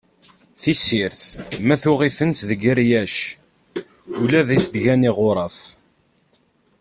Tissirt, 0.61 1.23
ma 1.65 1.75
tuɣ-itent 1.81 2.39
deg 2.49 2.61
rryac, 2.77 3.15
ula 4.21 4.41
i 4.45 4.57
as-d-gan 4.61 5.07
iɣuraf. 5.09 5.57